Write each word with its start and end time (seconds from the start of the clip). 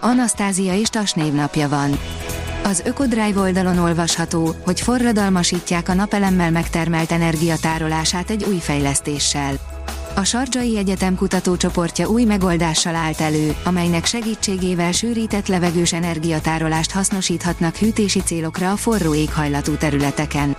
Anasztázia 0.00 0.74
és 0.74 0.88
Tas 0.88 1.12
névnapja 1.12 1.68
van. 1.68 1.98
Az 2.64 2.82
Ökodrive 2.84 3.40
oldalon 3.40 3.78
olvasható, 3.78 4.54
hogy 4.64 4.80
forradalmasítják 4.80 5.88
a 5.88 5.94
napelemmel 5.94 6.50
megtermelt 6.50 7.12
energiatárolását 7.12 8.30
egy 8.30 8.44
új 8.44 8.58
fejlesztéssel. 8.58 9.54
A 10.14 10.24
Sardzsai 10.24 10.78
Egyetem 10.78 11.14
kutatócsoportja 11.14 12.08
új 12.08 12.24
megoldással 12.24 12.94
állt 12.94 13.20
elő, 13.20 13.54
amelynek 13.64 14.04
segítségével 14.04 14.92
sűrített 14.92 15.46
levegős 15.46 15.92
energiatárolást 15.92 16.90
hasznosíthatnak 16.90 17.76
hűtési 17.76 18.20
célokra 18.20 18.72
a 18.72 18.76
forró 18.76 19.14
éghajlatú 19.14 19.76
területeken. 19.76 20.56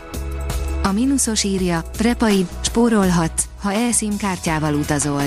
A 0.84 0.92
mínuszos 0.92 1.44
írja, 1.44 1.82
Prepaid, 1.98 2.48
spórolhatsz, 2.62 3.44
ha 3.62 3.74
e-SIM 3.74 4.18
kártyával 4.18 4.74
utazol. 4.74 5.24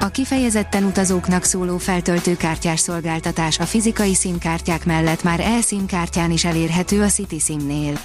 A 0.00 0.08
kifejezetten 0.08 0.84
utazóknak 0.84 1.44
szóló 1.44 1.78
feltöltőkártyás 1.78 2.80
szolgáltatás 2.80 3.58
a 3.58 3.64
fizikai 3.64 4.14
SIM-kártyák 4.14 4.84
mellett 4.84 5.22
már 5.22 5.40
e-SIM 5.40 5.86
kártyán 5.86 6.30
is 6.30 6.44
elérhető 6.44 7.02
a 7.02 7.06
City 7.06 7.38
SIM-nél. 7.38 7.98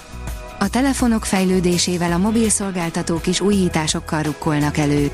A 0.60 0.70
telefonok 0.70 1.26
fejlődésével 1.26 2.12
a 2.12 2.18
mobil 2.18 2.50
szolgáltatók 2.50 3.28
is 3.28 3.40
újításokkal 3.40 4.22
rukkolnak 4.22 4.78
elő. 4.78 5.12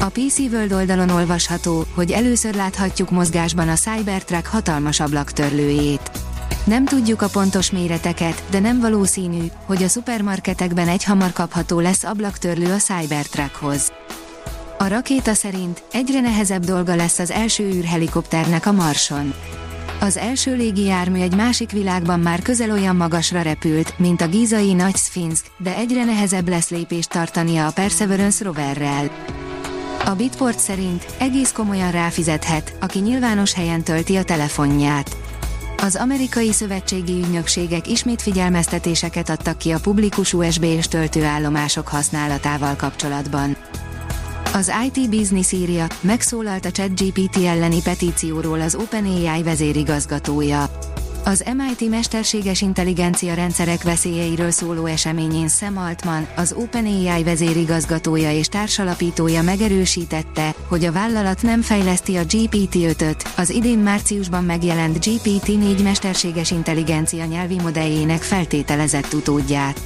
A 0.00 0.08
PC 0.08 0.38
World 0.38 0.72
oldalon 0.72 1.10
olvasható, 1.10 1.84
hogy 1.94 2.10
először 2.10 2.54
láthatjuk 2.54 3.10
mozgásban 3.10 3.68
a 3.68 3.74
Cybertruck 3.74 4.46
hatalmas 4.46 5.00
ablaktörlőjét. 5.00 6.10
Nem 6.64 6.84
tudjuk 6.84 7.22
a 7.22 7.28
pontos 7.28 7.70
méreteket, 7.70 8.42
de 8.50 8.58
nem 8.60 8.80
valószínű, 8.80 9.46
hogy 9.66 9.82
a 9.82 9.88
szupermarketekben 9.88 10.88
egyhamar 10.88 11.32
kapható 11.32 11.80
lesz 11.80 12.04
ablaktörlő 12.04 12.72
a 12.72 12.76
Cybertruckhoz. 12.76 13.92
A 14.80 14.86
rakéta 14.88 15.34
szerint 15.34 15.82
egyre 15.92 16.20
nehezebb 16.20 16.64
dolga 16.64 16.94
lesz 16.94 17.18
az 17.18 17.30
első 17.30 17.64
űrhelikopternek 17.64 18.66
a 18.66 18.72
Marson. 18.72 19.34
Az 20.00 20.16
első 20.16 20.56
légijármű 20.56 21.20
egy 21.20 21.36
másik 21.36 21.70
világban 21.70 22.20
már 22.20 22.42
közel 22.42 22.70
olyan 22.70 22.96
magasra 22.96 23.42
repült, 23.42 23.98
mint 23.98 24.20
a 24.20 24.28
gízai 24.28 24.72
Nagy 24.72 24.96
Sphinx, 24.96 25.44
de 25.58 25.76
egyre 25.76 26.04
nehezebb 26.04 26.48
lesz 26.48 26.70
lépést 26.70 27.10
tartania 27.10 27.66
a 27.66 27.72
Perseverance 27.72 28.44
roverrel. 28.44 29.10
A 30.04 30.14
Bitport 30.14 30.58
szerint 30.58 31.06
egész 31.18 31.52
komolyan 31.52 31.90
ráfizethet, 31.90 32.76
aki 32.80 32.98
nyilvános 32.98 33.52
helyen 33.52 33.82
tölti 33.82 34.16
a 34.16 34.22
telefonját. 34.22 35.16
Az 35.82 35.96
amerikai 35.96 36.52
szövetségi 36.52 37.12
ügynökségek 37.12 37.88
ismét 37.88 38.22
figyelmeztetéseket 38.22 39.28
adtak 39.28 39.58
ki 39.58 39.70
a 39.70 39.80
publikus 39.80 40.32
USB 40.32 40.62
és 40.62 40.88
töltőállomások 40.88 41.88
használatával 41.88 42.76
kapcsolatban. 42.76 43.56
Az 44.58 44.72
IT 44.86 45.10
Business 45.10 45.52
írja, 45.52 45.86
megszólalt 46.00 46.64
a 46.64 46.70
ChatGPT 46.70 47.36
elleni 47.36 47.82
petícióról 47.82 48.60
az 48.60 48.74
OpenAI 48.74 49.42
vezérigazgatója. 49.42 50.70
Az 51.24 51.44
MIT 51.56 51.90
mesterséges 51.90 52.60
intelligencia 52.60 53.34
rendszerek 53.34 53.82
veszélyeiről 53.82 54.50
szóló 54.50 54.86
eseményén 54.86 55.48
Sam 55.48 55.76
Altman, 55.76 56.26
az 56.36 56.52
OpenAI 56.52 57.22
vezérigazgatója 57.22 58.32
és 58.32 58.46
társalapítója 58.46 59.42
megerősítette, 59.42 60.54
hogy 60.68 60.84
a 60.84 60.92
vállalat 60.92 61.42
nem 61.42 61.62
fejleszti 61.62 62.16
a 62.16 62.24
GPT-5-öt, 62.24 63.28
az 63.36 63.50
idén 63.50 63.78
márciusban 63.78 64.44
megjelent 64.44 64.96
GPT-4 65.00 65.82
mesterséges 65.82 66.50
intelligencia 66.50 67.24
nyelvi 67.24 67.60
modelljének 67.60 68.22
feltételezett 68.22 69.12
utódját. 69.12 69.80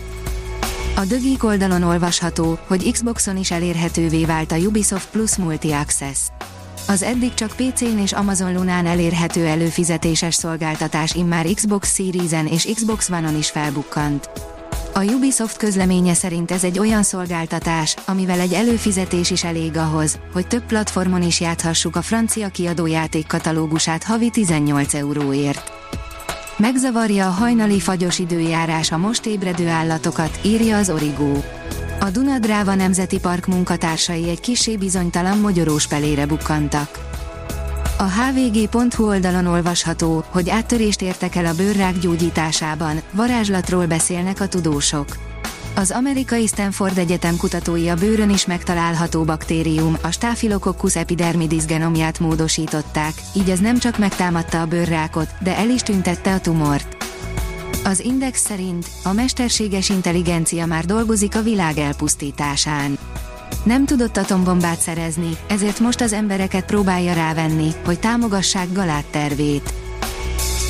A 0.97 1.04
Dögik 1.04 1.44
oldalon 1.44 1.82
olvasható, 1.82 2.58
hogy 2.66 2.92
Xboxon 2.92 3.36
is 3.36 3.50
elérhetővé 3.50 4.25
vált 4.25 4.53
a 4.53 4.56
Ubisoft 4.56 5.08
Plus 5.10 5.36
Multi 5.36 5.72
Access. 5.72 6.19
Az 6.88 7.03
eddig 7.03 7.34
csak 7.34 7.54
PC-n 7.56 7.98
és 7.98 8.12
Amazon 8.12 8.53
Lunán 8.53 8.86
elérhető 8.86 9.47
előfizetéses 9.47 10.34
szolgáltatás 10.34 11.14
immár 11.14 11.47
Xbox 11.54 11.94
Series-en 11.94 12.47
és 12.47 12.69
Xbox 12.75 13.08
One-on 13.08 13.36
is 13.36 13.50
felbukkant. 13.50 14.30
A 14.94 15.04
Ubisoft 15.04 15.56
közleménye 15.56 16.14
szerint 16.14 16.50
ez 16.50 16.64
egy 16.64 16.78
olyan 16.78 17.03
szolgáltatás, 17.03 17.97
amivel 18.06 18.41
egy 18.41 18.53
előfizetés 18.53 19.30
is 19.30 19.44
elég 19.44 19.76
ahhoz, 19.76 20.19
hogy 20.32 20.47
több 20.47 20.64
platformon 20.64 21.22
is 21.22 21.41
játhassuk 21.41 21.97
a 21.97 22.03
francia 22.03 22.48
kiadó 22.48 22.86
játékkatalógusát 22.86 24.04
havi 24.04 24.30
18 24.30 24.94
euróért. 24.94 25.81
Megzavarja 26.62 27.27
a 27.27 27.31
hajnali 27.31 27.81
fagyos 27.81 28.19
időjárás 28.19 28.93
a 28.93 28.97
most 28.97 29.27
ébredő 29.27 29.69
állatokat, 29.69 30.39
írja 30.45 30.77
az 30.77 30.91
Origó. 30.91 31.45
A 32.00 32.11
Dunadráva 32.11 32.75
Nemzeti 32.75 33.21
Park 33.21 33.47
munkatársai 33.47 34.28
egy 34.28 34.41
kisé 34.41 34.77
bizonytalan 34.77 35.39
mogyorós 35.39 35.87
pelére 35.87 36.27
bukkantak. 36.27 36.99
A 37.99 38.03
hvg.hu 38.03 39.06
oldalon 39.06 39.47
olvasható, 39.47 40.25
hogy 40.28 40.51
áttörést 40.51 41.03
értek 41.03 41.34
el 41.34 41.47
a 41.47 41.55
bőrrák 41.55 41.99
gyógyításában, 41.99 43.01
varázslatról 43.12 43.87
beszélnek 43.87 44.41
a 44.41 44.49
tudósok. 44.49 45.06
Az 45.75 45.91
amerikai 45.91 46.47
Stanford 46.47 46.99
Egyetem 46.99 47.37
kutatói 47.37 47.88
a 47.88 47.94
bőrön 47.94 48.31
is 48.31 48.47
megtalálható 48.47 49.25
baktérium, 49.25 49.97
a 50.03 50.10
Staphylococcus 50.10 50.97
epidermidis 50.97 51.65
genomját 51.65 52.19
módosították, 52.21 53.12
így 53.34 53.50
ez 53.50 53.59
nem 53.59 53.78
csak 53.78 53.99
megtámadta 53.99 54.60
a 54.60 54.66
bőrrákot, 54.66 55.28
de 55.41 55.56
el 55.56 55.71
is 55.71 55.81
tüntette 55.81 56.34
a 56.34 56.41
tumort. 56.41 56.97
Az 57.84 58.00
Index 58.00 58.41
szerint 58.41 58.87
a 59.05 59.12
mesterséges 59.12 59.88
intelligencia 59.88 60.66
már 60.66 60.84
dolgozik 60.84 61.37
a 61.37 61.43
világ 61.43 61.78
elpusztításán. 61.78 62.99
Nem 63.65 63.87
tudott 63.87 64.16
atombombát 64.16 64.81
szerezni, 64.81 65.37
ezért 65.49 65.78
most 65.81 66.00
az 66.00 66.12
embereket 66.12 66.65
próbálja 66.65 67.12
rávenni, 67.12 67.71
hogy 67.84 67.99
támogassák 67.99 68.72
Galát 68.72 69.06
tervét. 69.10 69.81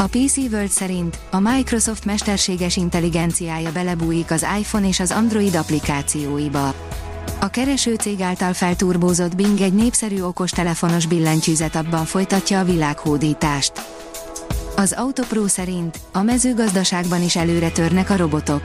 A 0.02 0.06
PC 0.06 0.36
World 0.36 0.70
szerint 0.70 1.18
a 1.30 1.38
Microsoft 1.38 2.04
mesterséges 2.04 2.76
intelligenciája 2.76 3.72
belebújik 3.72 4.30
az 4.30 4.46
iPhone 4.58 4.88
és 4.88 5.00
az 5.00 5.10
Android 5.10 5.54
applikációiba. 5.54 6.74
A 7.40 7.48
kereső 7.48 7.94
cég 7.94 8.20
által 8.20 8.52
felturbózott 8.52 9.36
Bing 9.36 9.60
egy 9.60 9.72
népszerű 9.72 10.20
okostelefonos 10.20 11.06
billentyűzet 11.06 11.76
abban 11.76 12.04
folytatja 12.04 12.58
a 12.58 12.64
világhódítást. 12.64 13.72
Az 14.76 14.92
Autopro 14.92 15.48
szerint 15.48 15.98
a 16.12 16.22
mezőgazdaságban 16.22 17.22
is 17.22 17.36
előre 17.36 17.70
törnek 17.70 18.10
a 18.10 18.16
robotok. 18.16 18.62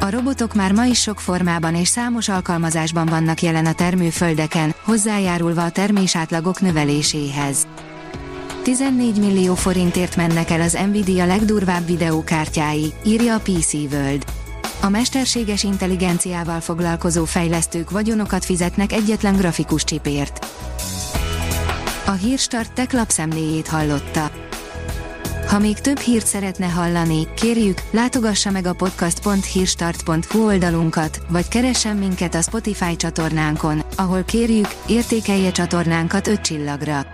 A 0.00 0.10
robotok 0.10 0.54
már 0.54 0.72
ma 0.72 0.84
is 0.84 1.00
sok 1.00 1.20
formában 1.20 1.74
és 1.74 1.88
számos 1.88 2.28
alkalmazásban 2.28 3.06
vannak 3.06 3.42
jelen 3.42 3.66
a 3.66 3.72
termőföldeken, 3.72 4.74
hozzájárulva 4.84 5.64
a 5.64 5.70
termésátlagok 5.70 6.60
növeléséhez. 6.60 7.66
14 8.64 9.18
millió 9.18 9.54
forintért 9.54 10.16
mennek 10.16 10.50
el 10.50 10.60
az 10.60 10.78
Nvidia 10.86 11.26
legdurvább 11.26 11.86
videókártyái, 11.86 12.92
írja 13.04 13.34
a 13.34 13.40
PC 13.40 13.72
World. 13.72 14.24
A 14.80 14.88
mesterséges 14.88 15.62
intelligenciával 15.62 16.60
foglalkozó 16.60 17.24
fejlesztők 17.24 17.90
vagyonokat 17.90 18.44
fizetnek 18.44 18.92
egyetlen 18.92 19.36
grafikus 19.36 19.84
csipért. 19.84 20.46
A 22.06 22.10
Hírstart 22.10 22.72
tech 22.72 22.94
lapszemléjét 22.94 23.68
hallotta. 23.68 24.30
Ha 25.48 25.58
még 25.58 25.78
több 25.78 25.98
hírt 25.98 26.26
szeretne 26.26 26.66
hallani, 26.66 27.26
kérjük, 27.34 27.82
látogassa 27.90 28.50
meg 28.50 28.66
a 28.66 28.72
podcast.hírstart.hu 28.72 30.46
oldalunkat, 30.46 31.20
vagy 31.28 31.48
keressen 31.48 31.96
minket 31.96 32.34
a 32.34 32.42
Spotify 32.42 32.96
csatornánkon, 32.96 33.82
ahol 33.96 34.22
kérjük, 34.22 34.68
értékelje 34.86 35.50
csatornánkat 35.50 36.26
5 36.26 36.40
csillagra. 36.40 37.13